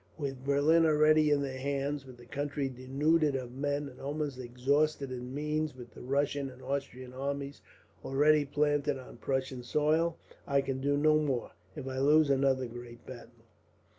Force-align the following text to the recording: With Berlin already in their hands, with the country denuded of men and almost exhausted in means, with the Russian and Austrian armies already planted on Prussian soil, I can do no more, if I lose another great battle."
With 0.17 0.43
Berlin 0.43 0.83
already 0.83 1.29
in 1.29 1.43
their 1.43 1.59
hands, 1.59 2.07
with 2.07 2.17
the 2.17 2.25
country 2.25 2.67
denuded 2.69 3.35
of 3.35 3.51
men 3.51 3.87
and 3.87 4.01
almost 4.01 4.39
exhausted 4.39 5.11
in 5.11 5.31
means, 5.31 5.75
with 5.75 5.91
the 5.93 6.01
Russian 6.01 6.49
and 6.49 6.59
Austrian 6.63 7.13
armies 7.13 7.61
already 8.03 8.43
planted 8.45 8.97
on 8.97 9.17
Prussian 9.17 9.61
soil, 9.61 10.17
I 10.47 10.61
can 10.61 10.81
do 10.81 10.97
no 10.97 11.19
more, 11.19 11.51
if 11.75 11.87
I 11.87 11.99
lose 11.99 12.31
another 12.31 12.65
great 12.65 13.05
battle." 13.05 13.43